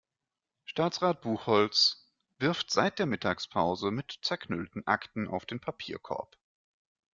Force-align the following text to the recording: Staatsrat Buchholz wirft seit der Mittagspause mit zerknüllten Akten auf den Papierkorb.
Staatsrat 0.65 1.21
Buchholz 1.21 2.09
wirft 2.39 2.71
seit 2.71 2.97
der 2.97 3.05
Mittagspause 3.05 3.91
mit 3.91 4.17
zerknüllten 4.23 4.81
Akten 4.87 5.27
auf 5.27 5.45
den 5.45 5.59
Papierkorb. 5.59 6.37